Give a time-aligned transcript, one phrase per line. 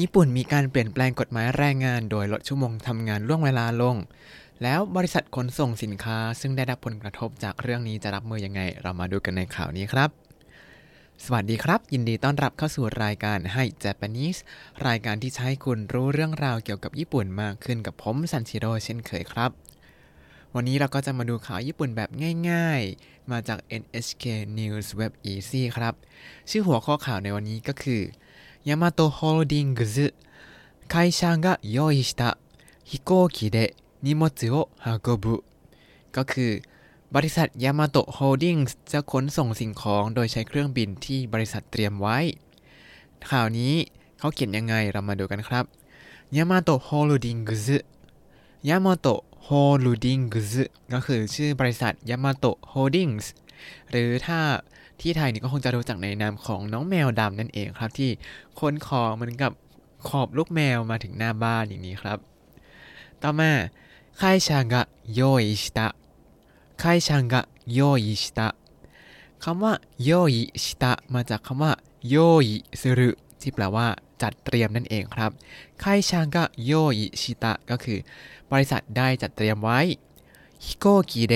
[0.00, 3.96] ญี่ปุ่นมีการเปลี่ยนแปลงกฎหมายแรงงานโดยลดชั่วโมงทำงานล่วงเวลาลง
[4.62, 10.10] แล้วบริษัทขนส่งสินค้า ซึ่งได้รับผลกระทบจากเรื่องนี้จะรับมือยังไง เรามาดูกันในข่าวนี้ครับ
[11.24, 14.40] สวัสดีครับ ยินดีต้อนรับเข้าสู่รายการให้ Japanese
[14.86, 19.50] รายการที่ใช้คุณรู้เรื่องราวเกี่ยวกับญี่ปุ่นมากขึ้นกับผมซันชิโร่เช่นเคยครับ
[20.54, 22.10] วันนี้เราก็จะมาดูข่าวญี่ปุ่นแบบ
[22.50, 24.24] ง่ายๆ มาจาก NHK
[24.58, 25.94] News Web Easy ครับ
[26.50, 28.02] ชื่อหัวข้อข่าวในวันนี้ก็คือ
[28.63, 30.13] ヤマトホールディングズ
[30.87, 32.37] 会社が用意した
[32.83, 35.43] 飛行機で荷物を運ぶ
[36.11, 36.61] ก็คือ
[37.15, 38.55] บริษัทยามาโตะโฮลดิ้ง
[38.91, 42.17] จะขนส่งสิ่งของโดยใช้เครื่องบินที่บริษัทเตรียมไว้
[43.29, 43.73] ข่าวนี้
[44.19, 45.65] เขาเขียนยังไงเรามาดูกันครับ
[46.35, 47.77] ยามาโตะโฮลดิ้งซึ
[48.69, 49.49] ยามาโตะโฮ
[49.85, 50.19] ลดิ้ง
[50.51, 50.63] ซึ
[50.93, 53.31] ก็คือชื่อบริษัทยามาโตะโฮลดิ้งส์
[53.91, 54.39] หรือถ้า
[55.00, 58.10] ที่ไทยนี่ก็คงจะรู้จักในนามของน้องแมวดำนั่นเองครับ ที่
[58.60, 59.52] คนคอมันกับ
[60.08, 62.18] ขอบลูกแมวมาถึงหน้าบ้านอย่างนี้ครับ
[63.22, 63.50] ต่อมา
[64.20, 64.82] ค่ายชางะ
[65.14, 65.88] โยอิชิตะ
[66.82, 67.40] ค่ายชางะ
[67.72, 68.48] โยอิชิตะ
[69.44, 69.72] คำว่า
[70.04, 71.72] โยอิชิตะมาจากคำว่า
[72.08, 73.86] โยอิซึรุที่แปลว่า
[74.22, 75.30] จัดเตรียมนั่นเองครับ
[75.82, 77.98] ค่ายชางก็โยอิชิตะก็คือ
[78.50, 79.80] บริษัทได้จัดเตรียมไว้
[80.64, 81.34] ฮิโกกิเด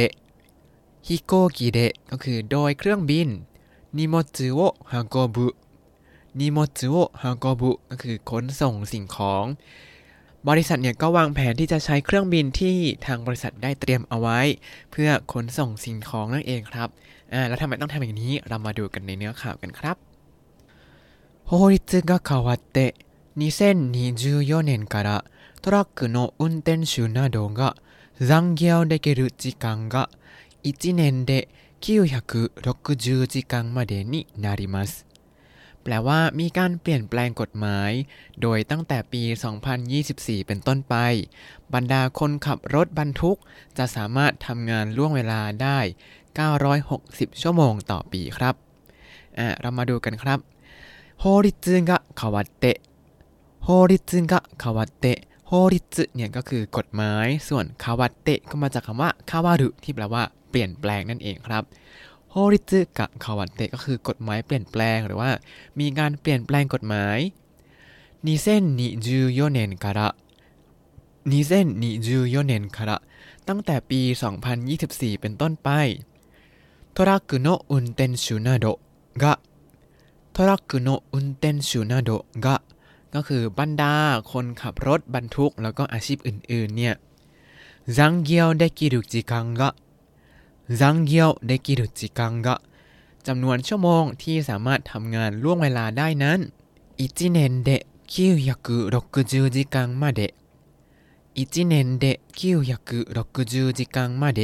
[1.08, 1.78] ฮิโกกิเด
[2.10, 3.28] ก็คือโดยเครื่องบิน
[3.97, 4.59] นิโมจิโอ
[4.91, 5.47] ฮาโกบุ
[6.39, 9.45] นิโมจิโอฮาโกบุก็คือขนส่งสิ่งของ
[10.47, 14.39] บริษัทเนี่ยก็วางแผนที่จะใช้เครื่องบินที่ทางบริษัทได้เตรียมเอาไว้
[14.91, 16.89] เพื่อขนส่งสิ่งของนั่นเองครับ
[17.33, 19.97] อ่าแล้วทำไมต้องทำอย่างนี้เรามาดูกันในเนื้อข่าวกันครับ
[21.49, 22.93] 法律が変わって
[23.37, 25.25] 2024年から
[25.63, 27.75] トラックの運転手などが
[28.19, 30.09] 残業できる時間が
[30.63, 31.49] 1年で
[31.84, 34.92] 960จิกังมาเดนินาริมัส
[35.82, 37.90] แปลว่ามีการเปลี่ยนแปลงกฎหมาย
[38.42, 39.22] โดยตั้งแต่ปี
[39.84, 40.94] 2024 เป็นต้นไป
[41.74, 43.38] บรรดาคนขับรถบรรทุก
[43.78, 45.78] จะสามารถทำงานล่วงเวลาได้
[46.60, 48.54] 960 ชั่วโมงต่อปีครับ
[49.60, 50.38] เรามาดูกันครับ
[51.22, 51.48] 法律
[51.88, 52.64] が変わって
[53.66, 53.92] 法律
[54.30, 55.06] が変わって
[55.48, 61.62] โฮริจเนี่ยก็คือกฎหมาย ส่วนคาวัตเตะก็มาจากคำว่าคาวารุที่แปลว่า ปลี่ยนแปลงนั่นเองครับ
[62.30, 65.30] โฮริจึกะคาวันเตก็คือกฎหมายเปลี่ยนแปลงหรือว่า
[65.80, 67.18] มีการเปลี่ยนแปลงกฎหมาย
[68.24, 72.96] 2024เนนから2024เนนから
[73.48, 74.00] ตั้งแต่ปี
[74.60, 75.68] 2024 เป็นต้นไป
[76.96, 78.78] トラックの運転手など
[79.16, 79.40] が
[80.32, 82.62] トラックの運転手などが
[83.14, 83.94] ก็คือบรรดา
[84.32, 86.94] คนขับรถบรรทุกแล้วก็อาชีพอื่นๆเนี่ย
[87.96, 89.70] จังเกียวได้กิรุจกังกะ
[93.28, 96.38] จำนวนชั่วโมงที่สามารถทำงานล่วงเวลาได้นั้น
[97.00, 97.70] อิจิเนนเด
[98.12, 100.20] คิวยักุรกจูจิกังมาเด
[101.36, 102.04] อิจิเนนเด
[102.38, 104.40] คิวยักุรกจูจิกังมาเด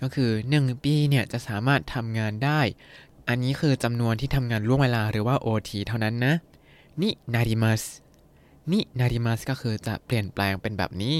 [0.00, 2.60] ก็คือหนึ่งปีเนี่ย จะสามารถทำงานได้
[3.28, 6.34] อันนี้คือจำนวนที่ทำงานล่วงเวลาหรือว่า OT เท่านั้นนะ
[7.00, 7.82] นินาริมัส
[8.70, 11.18] นินาริมัสก็คือจะเปลี่ยนแปลงเป็นแบบนี้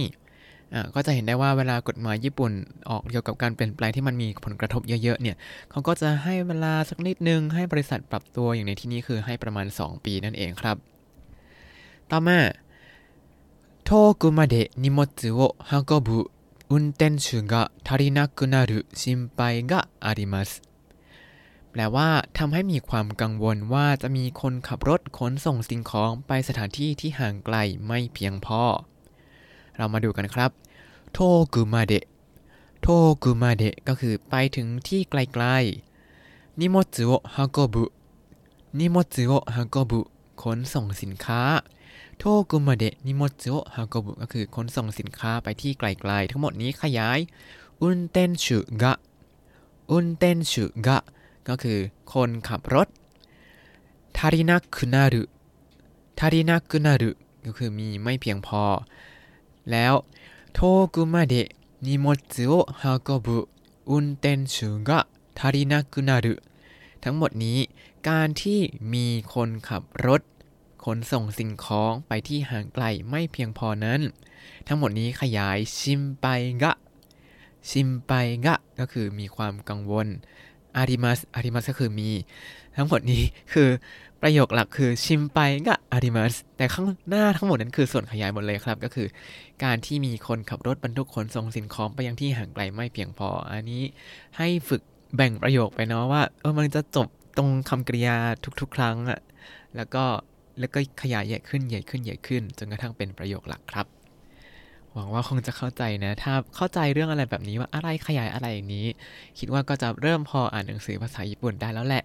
[0.96, 2.52] ก็จะเห็นได้ว่าเวลากฎหมายญี่ปุ่น
[2.90, 5.36] ออกเกี่ยวกับการเปลี่ยนแปลงที่มันมีผลกระทบเยอะๆเนี่ย
[5.72, 10.78] เขาก็จะให้เวลาสักนิดนึงให้บริษัทปรับตัวอย่างในที่นี้คือให้ประมาณ 2 ปีนั่นเองครับ
[12.12, 12.40] ต่อมา
[13.88, 13.90] 遠
[14.22, 15.02] くまで荷物
[15.40, 16.10] を運ぶ
[16.72, 17.54] 運転手が
[17.86, 20.50] 足りなくなる心配があります
[21.72, 27.56] แปลว่าทำให้มีความกังวลว่าจะมีคนขับรถขนส่งสิ่งของไปสถานที่ที่ห่างไกล
[27.88, 28.64] ไม่เพียงพอ
[29.79, 30.51] เรามาดูกันครับ
[31.13, 31.19] โท
[31.55, 32.05] กุมาเดะ
[32.83, 32.87] โท
[33.23, 37.85] กุมาเดะก็คือไปถึงที่ไกลๆนิโมจิโอฮากบุ
[38.79, 40.01] นิโมจิโอฮากบุ
[40.43, 41.43] ขนส่งสินค้า
[42.19, 47.19] โทกุมาเดะนิโมจิโอฮากบุก็คือขนส่งสินค้าไปที่ไกลๆ ทั้งหมดนี้ขยาย
[47.81, 48.93] อุนเตนชุกะ
[49.91, 50.99] อุนเตนชุกะ
[51.49, 51.79] ก็คือ
[52.13, 52.89] คนขับรถ
[54.17, 55.23] ทารินักคุนารุ
[56.19, 57.11] ทารินักคุนารุ
[57.47, 58.63] ก็คือมีไม่เพียงพอ
[59.73, 59.95] แล้ว
[60.55, 60.59] โท
[60.95, 61.49] กุมาเดะ
[61.87, 62.19] นิมด
[62.49, 63.39] โอะฮาโกบุ
[63.89, 64.99] อุนเตนชูกะ
[65.39, 66.35] ทารินากุนารุ
[67.05, 67.59] ทั้งหมดนี้
[68.09, 68.61] การที่
[68.93, 70.23] มีคนขับรถ
[70.85, 74.01] ขนส่งสิ่งของไปที่ห่างไกลไม่เพียงพอนั้น
[74.67, 76.27] ทั้งหมดนี้ขยายชิมไป
[76.63, 76.73] กะ
[77.71, 78.13] ชิมไป
[78.47, 80.07] กะ ก็คือมีความกังวล
[80.77, 82.11] อาริมัสอาริมัสก็คือมี
[82.77, 83.23] ทั้งหมดนี้
[83.53, 83.69] คือ
[84.23, 85.39] ประโยคหลักคือชิมไป
[85.69, 89.09] ก็อาริมัสแต่ข้างหน้าทั้งหมดนั้นคือส่วนขยายหมดเลยครับ ก็คือ
[89.65, 93.83] การที่มีคนขับรถบรรทุกขนส่งสินของไปยังที่ห่างไกลไม่เพียงพอ อันนี้
[94.37, 94.83] ให้ฝึก
[95.17, 98.17] แบ่งประโยคไปเนาะว่าเออมันจะจบตรงคำกริยา
[98.61, 99.21] ทุก ๆ ครั้งอะ
[99.77, 100.05] แล้วก็
[100.61, 103.87] แล้วก็ขยายใหญ่ขึ้นใหญ่ขึ้นใหญ่ขึ้น จนกระทั่งเป็นประโยคหลักครับ
[104.93, 108.87] หวังว่าคงจะเข้าใจนะ ถ้าเข้าใจเรื่องอะไรแบบนี้ว่าอะไรขยายอะไรอย่างนี้
[109.39, 112.05] คิดว่าก็จะเริ่มพออ่านหนังสือภาษาญี่ปุ่นได้แล้วแหละ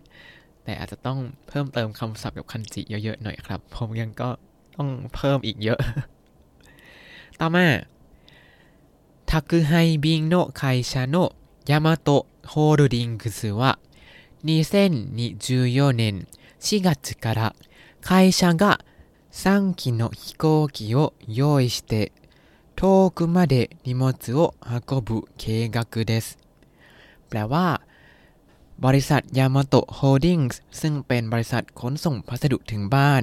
[0.65, 1.19] แต่อาจจะต้อง
[1.49, 4.31] เพิ่มเติมคำศัพท์กับคันจิเยอะๆหน่อยครับ ผมยังก็
[4.77, 5.79] ต้องเพิ่มอีกเยอะ
[7.41, 7.67] ต่อมา
[9.31, 11.35] 宅配便の会社の
[11.67, 13.79] ヤマトホールディングスは
[14.45, 16.27] 2024年
[16.61, 17.55] 4月から
[18.01, 18.81] 会社が
[19.33, 22.13] 3機の飛行機を用意して
[22.75, 26.39] 遠くまで荷物を運ぶ計画です
[27.29, 27.83] แปลว่า
[28.86, 33.22] บริษัทยามาโตะโฮลดิ้งส์ซึ่งเป็นบริษัทขนส่งพัสดุถึงบ้าน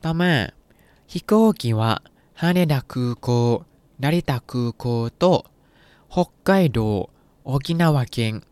[0.03, 0.31] ต่อมา
[1.11, 1.31] ฮิโก
[1.61, 1.91] กิวะ
[2.41, 3.29] ฮาเนดะคุโก
[4.01, 4.85] นาริตะคุโก
[5.17, 5.23] โต
[6.13, 6.15] 北
[6.47, 6.79] 海道
[7.43, 8.43] 沖縄県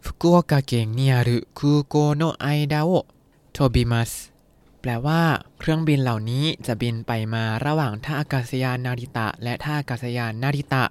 [0.00, 3.06] 福岡県にある空港の間を
[3.52, 4.32] 飛びます
[4.81, 5.21] แปลว่า
[5.59, 10.85] เครื่องบินเหล่านี้จะบินไปมาระหว่างท่าอากาศยานนาริตะ และท่าอากาศยานนาริตะ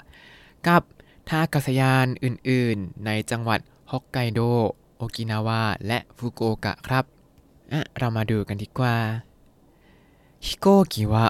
[0.68, 0.82] กับ
[1.28, 4.40] ท่าอากาศยานอื่น ๆ ในจังหวัดฮอกไกโด
[4.96, 7.04] โอกินาวา และฟุกุโอกะครับ
[7.72, 8.96] อะเรามาดูกันดีกว่า
[10.46, 11.26] ฮิโกกิวะ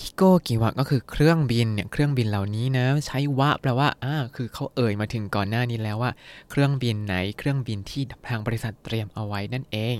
[0.00, 6.12] ฮิโกกิวะก็คือเครื่องบินเนี่ยเครื่องบินเหล่านี้นะ ใช้วะแปลว่าอ่าคือเขาเอ่ยมาถึงก่อนหน้านี้แล้วว่า
[6.50, 9.96] เครื่องบินไหนเครื่องบินที่ทางบริษัทเตรียมเอาไว้นั่นเอง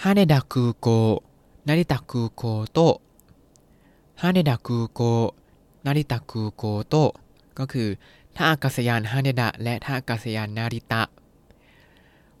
[0.00, 1.22] 羽田空港
[1.64, 3.00] 成田空港と
[4.14, 5.34] 羽田空港
[5.82, 7.14] 成田空港と
[7.54, 7.98] ก็คือ
[8.36, 11.02] ท่าอากาศยานฮาเนดะและท่าอากาศยานนาริตะ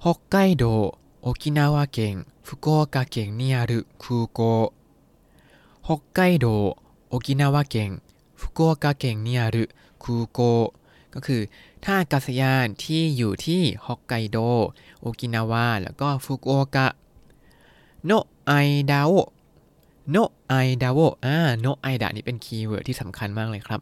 [0.00, 4.72] 北海道沖縄県福岡県にある空港
[5.82, 6.76] 北海道
[7.10, 8.02] 沖縄県
[8.34, 10.74] 福岡県にある空港
[11.10, 11.48] ก็คือ
[11.84, 14.38] ท่าอากาศยานที่อยู่ที่ฮอกไกโด
[15.00, 16.86] โอกินาวาแล้วก็ฟุกุโอกะ
[18.05, 18.11] の
[18.47, 20.17] 間をの
[20.47, 23.79] 間を อ่า の間 นี่เป็น keyword ที่สำคัญมากเลยครับ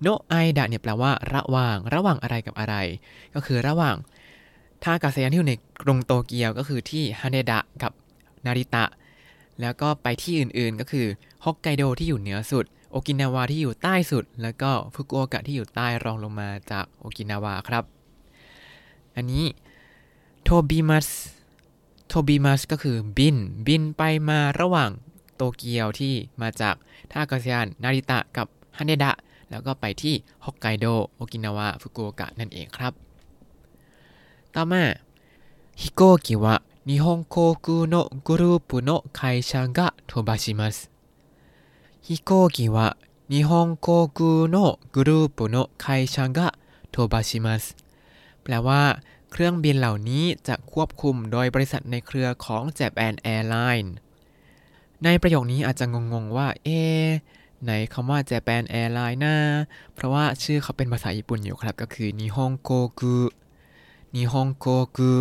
[0.00, 2.74] โนไอดาเนี่ยแปลว่าระหว่าง ระหว่างอะไรกับอะไร
[3.34, 3.96] ก็คือระหว่าง
[4.82, 7.92] ท่าอากาศยานที่อยู่ในกรุงโตเกียวก็คือที่ฮาเนดะกับ
[8.46, 8.84] นาริตะ
[9.60, 11.06] แล้วก็ไปที่อื่นๆก็คือ
[11.44, 17.84] ฮอกไกโดที่อยู่เหนือสุด โอกินาวาที่อยู่ใต้สุด แล้วก็ฟุกุโอกะที่อยู่ใต้รองลงมาจากโอกินาวาครับ
[19.16, 19.44] อันนี้
[20.42, 21.08] โทบิมัส
[22.12, 23.36] โทบิมัสก็คือบิน
[23.66, 24.90] บินไปมาระหว่าง
[25.36, 26.74] โตเกียวที่มาจาก
[27.10, 29.12] ท่าอากาศยานนาริตะกับฮานเดะ
[29.50, 30.14] แล้วก็ไปที่
[30.44, 32.92] ฮอกไกโดโอกินาวะฟุกุโอกะนั่นเองครับ
[34.54, 34.82] ต่อมา
[35.80, 47.64] 飛行機は日本航空のグループの会社が飛ばします飛行機は日本航空のグループの会社が飛ばします
[48.42, 48.82] แปลว่า
[49.30, 53.90] เครื่องบินเหล่านี้จะควบคุมโดยบริษัทในเครือของ Japan Airlines
[55.04, 56.80] ในประโยคนี้อาจจะงงๆว่า เอ๊
[57.62, 59.36] ไหนคำว่า Japan Airline นะ
[59.94, 62.70] เพราะว่าชื่อเขาเป็นภาษาญี่ปุ่นอยู่ครับ ก็คือ 日本航
[63.00, 63.18] กุ
[64.14, 65.12] นิฮงโกกุ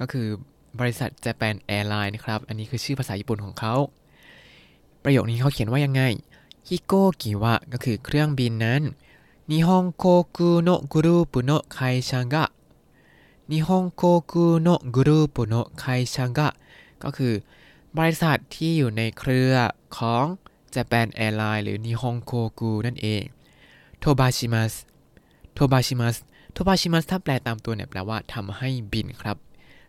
[0.00, 0.26] ก็คือ
[0.78, 3.74] บริษัท Japan Airline นะครับ อันนี้คือชื่อภาษาญี่ปุ่นของเขา
[5.02, 6.02] ประโยคนี้เขาเขียนว่ายังไง
[6.68, 8.82] ฮิโกกิวะก็คือเครื่องบินนั้น
[9.50, 12.44] 日本航空のグループの会社が 日
[13.50, 16.48] 本航空のグループの会社が
[17.02, 17.34] ก็คือ
[17.98, 19.54] บริษัทที่อยู่ในเครือ
[19.96, 20.24] ของ
[20.74, 23.22] Japan Airline หรือ 日本航กุนั่นเอง
[23.98, 24.72] โทบาชิมัส
[25.54, 26.16] โทบาชิมัส
[26.52, 29.36] โทบาชิมัสถ้าแปลตามตัวเนี่ยแปลว่าทำให้บินครับ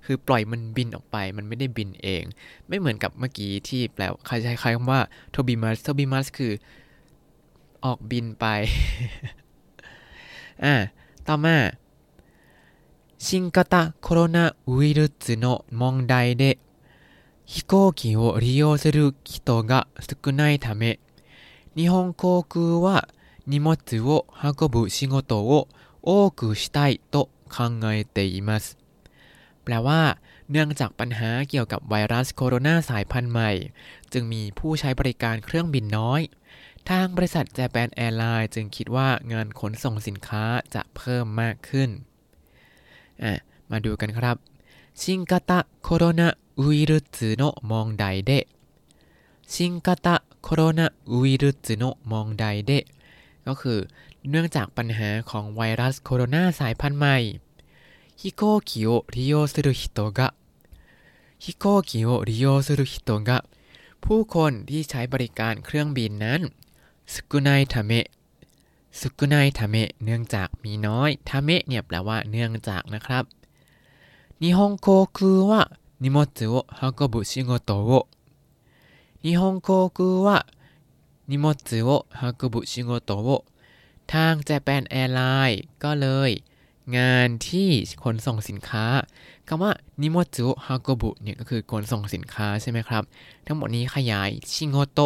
[0.06, 2.24] คือปล่อยมันบินออกไปมันไม่ได้บินเอง
[2.68, 6.54] ไม่เหมือนกับเมื่อกี้ที่แปลใครใช้คำว่าโทบิมัสโทบิมัสคือ
[7.86, 8.46] ออกบินไป
[10.64, 10.76] อ่า
[11.28, 11.58] ต่อมา
[13.25, 16.59] 新型コロナウイルスの問題で
[17.45, 19.87] 飛行機を利用する人が
[20.25, 21.01] 少ないため、
[21.77, 23.09] 日本航空は
[23.47, 25.69] 荷物を運ぶ仕事を
[26.03, 28.79] 多くしたいと考えています
[29.65, 30.19] แปลว่า
[30.51, 33.53] เนื่องจากปัญหาเกี่ยวกับไวรัสโคโรนาสายพันธุ์ใหม่
[34.13, 36.21] จึงมีผู้ใช้บริการเครื่องบินน้อย
[36.91, 41.91] ทางบริษัทแจแปนแอร์ไลน์จึงคิดว่างานขนส่งสินค้าจะเพิ่มมากขึ้น
[43.72, 44.38] มาดูกันครับ
[45.02, 46.28] 新型งกาตะโคโรนา
[46.60, 48.32] อุยรุสโน問題で
[49.54, 52.72] 新型コロナウイルスの問題で
[53.48, 53.80] ก็คือ
[54.30, 57.16] เนื่องจากปัญหาของไวรัสโคโรนาสายพันธุ์ใหม่
[58.22, 60.34] 飛行機を利用する人が
[61.40, 63.44] 飛行機を利用する人が
[64.04, 66.42] ผู้คนที่ใช้บริการเครื่องบินนั้น
[67.14, 67.92] 少ないため
[69.00, 73.24] 少ないため เนื่องจากมีน้อยため เนี่ยแปลว่าเนื่องจากนะครับ
[74.42, 77.92] 日本航空は荷物を運ぶ仕事を
[79.24, 83.30] 日本航空は荷物を運ぶ仕事を
[84.12, 86.32] ทาง Japan Airlines ก็เลย
[86.98, 87.70] งานที่
[88.04, 88.86] ขนส่งสินค้า
[89.48, 89.72] คำว่า
[90.02, 93.04] นิโมจุฮากบุเนี่ยก็คือขนส่งสินค้าใช่ไหมครับ
[93.46, 95.00] ทั้งหมดนี้ขยายชิโงโต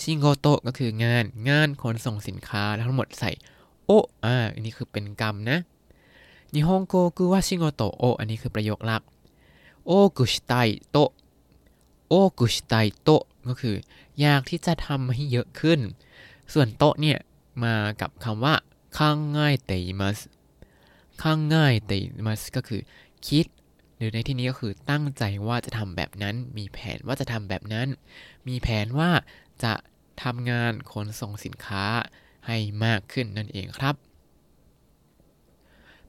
[0.00, 3.30] ชิงโกโตก็คืองานงานขนส่งสินค้าแล้วทั้งหมดใส่
[3.86, 3.90] โอ
[4.24, 5.58] อ่าอันนี้คือเป็นกรรมนะ
[6.52, 9.02] นิฮงโกคือว่าชิงโกโตโออันนี้คือประโยคหลัก
[9.86, 10.52] โอกุชไต
[10.90, 10.96] โต
[12.08, 13.08] โอกุชไตโต
[13.48, 13.76] ก็คือ
[14.20, 15.80] อยากที่จะทำให้เยอะขึ้น
[16.52, 17.18] ส่วนโตเนี่ย
[17.62, 18.54] มากับคำว่า
[18.96, 20.18] คังง่ายเตยมัส
[21.22, 22.80] คังง่ายเตยมัสก็คือ
[23.26, 23.46] คิด
[24.01, 27.87] หรือในที่นี้ก็คือตั้งใจว่าจะทำแบบนั้น มีแผนว่าจะทำแบบนั้น
[28.47, 29.11] มีแผนว่า
[29.63, 29.73] จะ
[30.23, 31.85] ทำงานขนส่งสินค้า
[32.47, 33.95] ให้มากขึ้นนั่นเองครับ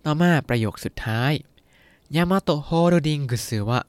[0.04, 1.32] ต่อมาประโยคสุดท้าย
[2.16, 3.86] ヤマトホールディングスは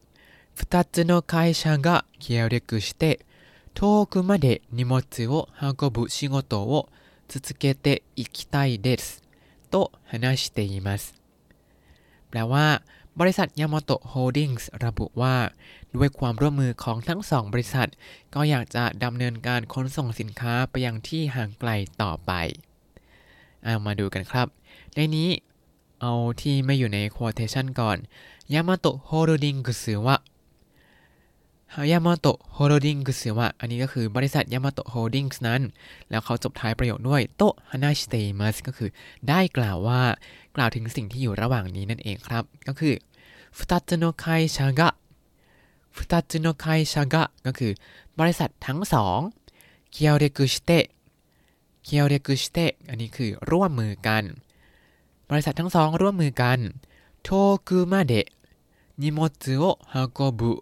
[0.57, 3.25] 2つの会社が協力して
[3.73, 6.89] 遠くまで荷物を運ぶ仕事を
[7.29, 9.23] 続けていきたいです
[9.71, 11.15] と話しています
[12.29, 12.81] แปลว่า
[13.20, 15.36] บริษัท Yamato Holdings ระบุว่า
[15.96, 17.90] ด้วยความร่วมมือของทั้งสองบริษัท
[18.34, 21.70] ก็อยากจะดำเนินการขนส่งสินค้าไปยังที่ห่างไกล
[22.02, 22.32] ต่อไป
[23.64, 24.48] เอามาดูกันครับ
[24.94, 25.28] ในนี้
[26.00, 27.98] เอาที่ไม่อยู่ใน quotation ก่อน
[28.52, 35.62] ヤマトホールディングスは ヤマトホールディングスは อันนี้ก็คือบริษัท Yamato Holdings นั้น
[36.10, 38.90] แล้วเขาจบท้ายประโยคด้วย と話しています ก็คือ
[39.28, 40.02] ได้กล่าวว่า
[40.56, 42.94] กล่าวถึงสิ่งที่อยู่ระหว่างนี้นั่นเองครับ ก็คือ
[43.56, 44.24] ฟุตัตโนไค
[44.56, 44.88] ชากะ
[45.94, 47.72] ฟุตัตโนไคชากะก็คือ
[48.18, 49.18] บริษัททั้งสอง
[49.92, 50.86] เคียวเรกุชเตะ
[51.84, 54.24] เคียวเรกุชเตะอันนี้คือร่วมมือกัน
[55.30, 56.58] บริษัททั้งสองร่วมมือกัน
[57.22, 57.28] โท
[57.68, 58.26] คุมาเดะ
[59.00, 60.52] นิโมจุโอฮากบุ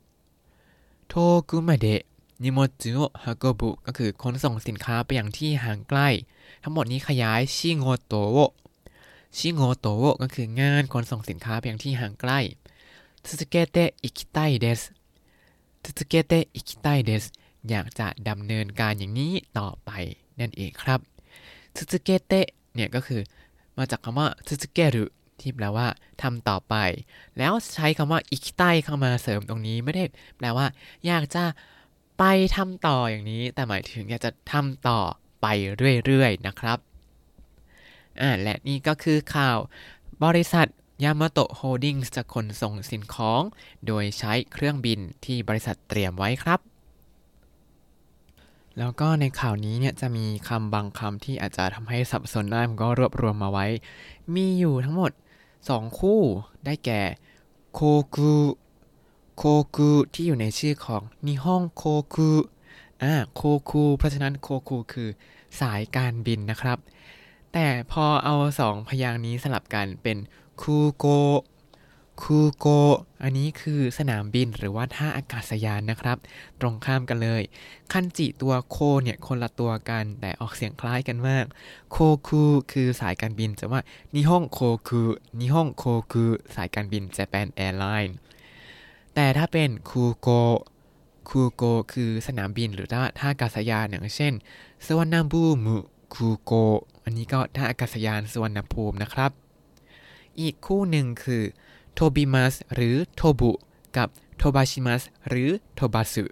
[1.14, 2.02] โทคุมาเดะ
[2.42, 6.09] นิโมจุโอฮากบุก็คือขนส่งสินค้าไปอยังที่ห่างไกล้
[6.62, 8.38] ทั้งหมดนี้ขยายชิโงโตโอ
[9.37, 12.33] ชิโงโตโอก็คืองานขนส่งสินค้าไปยังที่ห่างไกล
[13.26, 14.80] 続けていきたいです
[15.82, 17.25] 続けていきたいです
[17.69, 19.90] อยากจะดำเนินการอย่างนี้ต่อไป
[20.40, 21.00] นั่นเองครับ
[21.76, 23.21] 続けて เนี่ยก็คือ
[23.76, 25.04] มาจากคำว่า 続ける
[25.42, 25.87] ที่แปลว่า
[26.22, 26.75] ทำต่อไป
[27.38, 30.04] แล้วใช้คำว่า いきたい เข้ามาเสริมตรงนี้ไม่ได้
[30.37, 30.66] แปลว่า
[31.06, 31.44] อยากจะ
[32.18, 32.25] ไป
[32.56, 35.00] ทำต่ออย่างนี้ แต่หมายถึงอยากจะทำต่อ
[35.42, 35.46] ไป
[36.04, 36.78] เรื่อยๆนะครับ
[38.20, 39.58] อ่าและนี่ก็คือข่าว
[40.25, 40.66] บริษัท
[41.04, 43.42] ยามาโตะโฮลดิ้งจะขนส่งสินของ
[43.87, 46.61] โดยใช้เครื่องบินที่บริษัทเตรียมไว้ครับ
[48.78, 53.66] แล้วก็ในข่าวนี้เนี่ยจะมีคำบางคำที่อาจจะทำให้สับสนได้ผมก็รวบรวมมาไว้
[54.34, 55.12] มีอยู่ทั้งหมด
[55.69, 56.21] สองคู่
[56.64, 57.02] ได้แก่
[57.75, 57.81] โค
[58.14, 58.35] กุ
[59.37, 59.42] โค
[59.76, 61.83] กุที่อยู่ในชื่อของนิฮงโค
[62.14, 62.31] กุ
[63.02, 65.09] อ่าโคคูเพราะฉะนั้นโคคูคือ
[65.61, 66.78] สายการบินนะครับ
[67.52, 70.19] แต่พอเอาสองพยางค์นี้สลับกันเป็น
[70.62, 71.07] คูโก
[72.21, 72.66] คูโก
[73.23, 76.19] อันนี้คือสนามบินหรือว่าท่าอากาศยานนะครับ
[76.61, 77.42] ตรงข้ามกันเลย
[77.92, 81.45] คันจิตัว こう เนี่ยคนละตัวกัน แต่ออกเสียงคล้ายกันมาก
[81.90, 81.97] โค
[82.28, 82.42] คู
[82.73, 83.81] คือสายการบินจะว่า
[84.14, 85.00] นิฮงโคคู
[85.40, 88.12] นิฮงโคคูสายการบิน Japan Airline
[89.14, 90.28] แต่ถ้าเป็นคูโก
[91.28, 94.33] คูโกคือสนามบินหรือท่าท่าอากาศยานอย่างเช่น
[94.87, 95.61] สวรรณภูมิ
[96.14, 96.52] คูโก
[97.04, 99.31] อันนี้ก็ท่าอากาศยานสวรรณภูมินะครับ
[100.40, 101.42] อีกคู่หนึ่งคือ
[101.94, 103.52] โทบิมัสหรือโทบุ
[103.96, 104.08] กับ
[104.38, 106.25] โทบาชิมัสหรือโทบาสึ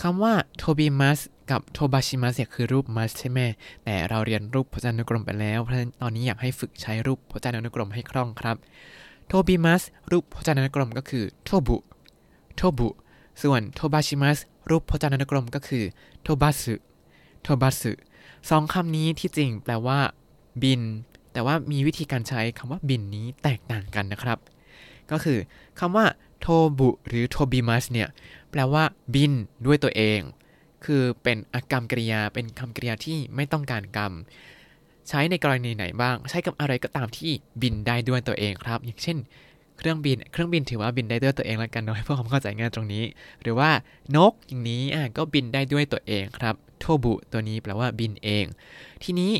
[0.00, 1.18] คำว่าโทบิมัส
[1.50, 3.40] กับโทบาชิมัสเนี่ยคือรูปมัสใช่ไหม
[3.84, 8.56] แต่เราเรียนรูปพจนานุกรมไปแล้ว เพราะฉะนั้นตอนนี้อยากให้ฝึกใช้รูปพจนานุกรมให้คล่องครับ
[9.28, 11.76] โทบิมัสรูปพจนานุกรมก็คือโทบุ
[12.56, 12.88] โทบุ
[13.42, 14.38] ส่วนโทบาชิมัส
[14.70, 15.84] รูปพจนานุกรมก็คือ
[16.22, 16.74] โทบาสึ
[17.42, 17.92] โทบาสึ
[18.50, 19.98] สองคำนี้ที่จริงแปลว่า
[20.62, 20.82] บิน
[21.36, 24.38] แต่ว่ามีวิธีการใช้คำว่าบินนี้แตกต่างกันนะครับ
[25.10, 25.38] ก็คือ
[25.80, 26.06] คำว่า
[26.40, 26.46] โท
[26.78, 28.08] บุหรือโทบิมัสเนี่ย
[28.50, 29.32] แปลว่าบิน
[29.66, 30.20] ด้วยตัวเอง
[30.84, 34.12] คือเป็นอากรรมกริยาเป็นคำกริยาที่ไม่ต้องการกรรม
[35.08, 37.30] ใช้ในกรณีไหนบ้าง ใช้กับอะไรก็ตามที่
[37.62, 39.18] บินได้ด้วยตัวเองครับ อย่างเช่น
[39.78, 43.04] เครื่องบินเครื่องบินถือว่าบินได้ด้วยตัวเองแล้วกันเนาะเพื่อความเข้าใจง่ายตรงนี้
[43.42, 43.70] หรือว่า
[44.16, 48.46] นกอย่างนี้อะก็บินได้ด้วยตัวเองครับ โทบุตัวนี้แปลว่าบินเอง
[49.02, 49.32] ทีนี้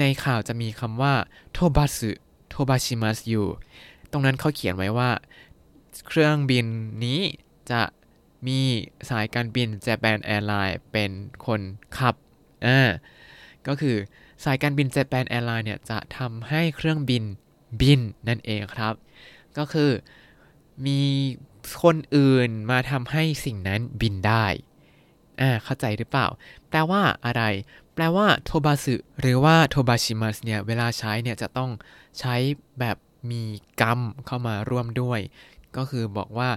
[0.00, 1.14] ในข่าวจะมีคำว่า
[1.52, 2.10] โทบัสึ
[2.50, 3.46] โทบาชิมัสอยู่
[4.12, 5.10] ตรงนั้นเขาเขียนไว้ว่า
[6.06, 6.66] เครื่องบิน
[7.04, 7.20] นี้
[7.70, 7.82] จะ
[8.46, 8.60] มี
[9.10, 11.10] สายการบิน Japan Airlines เป็น
[11.46, 11.60] คน
[11.98, 12.14] ขับ
[12.66, 12.80] อ่า
[13.66, 13.96] ก็คือ
[14.44, 17.22] สายการบิน Japan Airlines เนี่ยจะทำให้เครื่องบิน
[17.80, 18.94] บินนั่นเองครับ
[19.58, 19.90] ก็คือ
[20.86, 21.00] มี
[21.82, 24.46] คนอื่นมาทำให้สิ่งนั้นบินได้
[25.40, 26.26] อ่าเข้าใจหรือเปล่า
[26.70, 27.42] แปลว่าอะไร
[27.94, 31.70] แปลว่าโทบาสึหรือว่าโทบาชิมัสเนี่ย เวลาใช้เนี่ยจะต้อง
[32.18, 32.34] ใช้
[32.80, 32.96] แบบ
[33.30, 33.42] มี
[33.80, 35.20] กรรมเข้ามาร่วมด้วย
[35.76, 36.50] ก็คือบอกว่า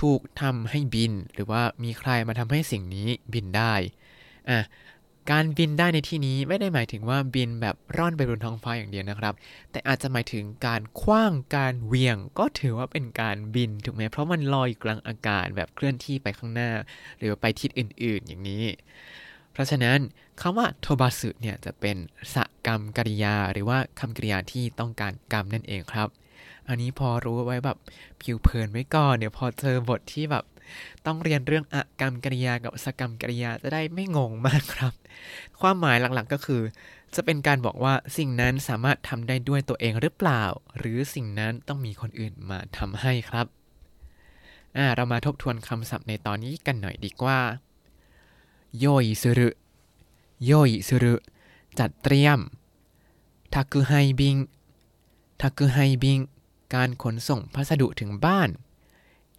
[0.00, 3.74] ถูกทำให้บิน หรือว่ามีใครมาทำให้สิ่งนี้บินได้
[4.50, 4.58] อะ
[5.30, 9.34] การบินได้ในที่นี้ไม่ได้หมายถึงว่าบินแบบร่อนไปบนท้องฟ้าอย่างเดียวนะครับ
[9.70, 16.70] แต่อาจจะหมายถึงการคว้างการเหวี่ยง ก็ถือว่าเป็นการบินถูกไหมเพราะมันลอยกลางอากาศแบบเคลื่อนที่ไปข้างหน้า
[17.18, 18.64] หรือไปทิศอื่นๆ อย่างนี้
[19.52, 19.98] เพราะฉะนั้น
[20.40, 21.96] คำว่าโทบาสึเนี่ยจะเป็น
[22.34, 26.08] สกรรมกริยา หรือว่าคำกริยาที่ต้องการกรรมนั่นเองครับ
[26.68, 27.78] อันนี้พอรู้ไว้แบบ
[28.22, 30.44] ผิวเผินไว้ก่อนเดี๋ยวพอเจอบทที่แบบ
[31.06, 34.92] ต้องเรียนเรื่องอกรรมกริยากับสกรรมกริยาจะได้ไม่งงมากครับ
[35.60, 36.62] ความหมายหลักๆก็คือ
[37.14, 40.42] จะเป็นการบอกว่าสิ่งนั้นสามารถทำได้ด้วยตัวเองหรือเปล่า
[40.78, 43.46] หรือสิ่งนั้นต้องมีคนอื่นมาทำให้ครับ
[44.76, 47.40] อ่าเรามาทบทวนคำศัพท์ในตอนนี้กันหน่อยดีกว่า
[48.80, 49.48] โยยสุรุ
[50.46, 51.14] โยยสุรุ
[51.78, 52.38] จัดเตรียม
[53.54, 54.36] 宅配便
[55.40, 56.18] 宅配便
[56.74, 58.48] การขนส่งพัสดุถึงบ้าน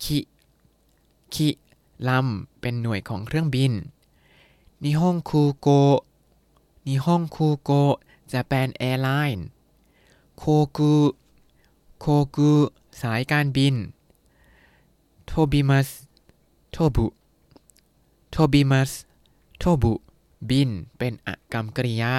[0.04, 0.20] คิ
[1.34, 1.50] คิ
[2.08, 3.74] ลำเป็นหน่วยของเครื่องบิน
[4.84, 7.72] 日本航空 日本航
[8.32, 10.44] 空 Japan Airlines 航
[10.78, 12.06] 空 航
[12.36, 12.52] 空
[13.02, 13.76] สายการบิน
[15.26, 15.90] 飛びます
[16.72, 17.06] 飛ぶ
[18.32, 18.92] 飛びます
[19.60, 19.94] 飛ぶ
[20.50, 22.16] บินเป็นอกรรมกริยา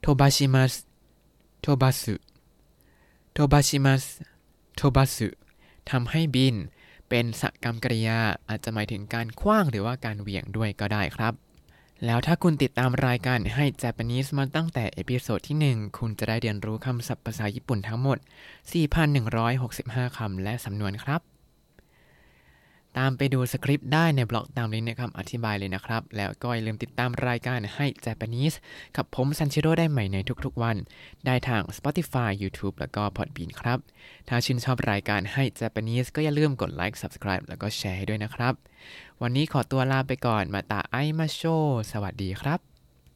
[0.00, 0.74] 飛ばします
[1.60, 4.04] 飛ばす 飛ばします
[4.76, 5.28] 飛ばす
[5.90, 6.54] ทำให้บิน
[7.14, 11.32] เป็นสกรรมกริยาอาจจะหมายถึงการขว้างหรือว่าการเหวี่ยงด้วยก็ได้ครับ
[12.04, 18.18] แล้วถ้าคุณติดตามรายการให้ Japanese มาตั้งแต่ episode ที่ 1 คุณจะได้เรียนรู้คำศัพท์ภาษาญี่ปุ่นทั้งหมด
[19.38, 21.31] 4,165 คำและสำนวนครับ
[22.98, 28.54] ตามไปดูสคริปต์ได้ในบล็อกตามลิงก์ในคำอธิบายเลยนะครับ แล้วก็อย่าลืมติดตามรายการ Hi Japanese
[28.96, 30.76] กับผมซันชิโร่ได้ใหม่ในทุกๆวัน
[31.26, 33.78] ได้ทาง Spotify YouTube แล้วก็ Podbean ครับ
[34.28, 38.54] ถ้าชื่นชอบรายการ Hi Japanese ก็อย่าลืมกดไลค์ Subscribe แล้วก็แชร์ให้ด้วยนะครับ
[39.22, 41.42] วันนี้ขอตัวลาไปก่อน また会いましょう
[41.92, 42.71] สวัสดีครับ